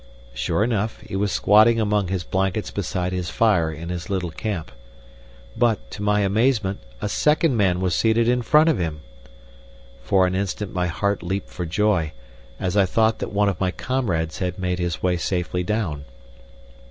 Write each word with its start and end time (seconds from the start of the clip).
Sure 0.33 0.63
enough, 0.63 0.99
he 1.01 1.15
was 1.15 1.31
squatting 1.31 1.79
among 1.79 2.07
his 2.07 2.23
blankets 2.23 2.71
beside 2.71 3.13
his 3.13 3.29
fire 3.29 3.71
in 3.71 3.89
his 3.89 4.09
little 4.09 4.31
camp. 4.31 4.71
But, 5.55 5.91
to 5.91 6.01
my 6.01 6.21
amazement, 6.21 6.79
a 7.03 7.07
second 7.07 7.55
man 7.55 7.79
was 7.81 7.93
seated 7.93 8.27
in 8.27 8.41
front 8.41 8.67
of 8.67 8.79
him. 8.79 9.01
For 10.01 10.25
an 10.25 10.33
instant 10.33 10.73
my 10.73 10.87
heart 10.87 11.21
leaped 11.21 11.49
for 11.49 11.67
joy, 11.67 12.13
as 12.59 12.75
I 12.75 12.87
thought 12.87 13.19
that 13.19 13.31
one 13.31 13.47
of 13.47 13.59
my 13.59 13.69
comrades 13.69 14.39
had 14.39 14.57
made 14.57 14.79
his 14.79 15.03
way 15.03 15.17
safely 15.17 15.61
down. 15.61 16.05